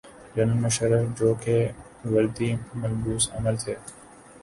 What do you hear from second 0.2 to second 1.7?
general Musharraf جوکہ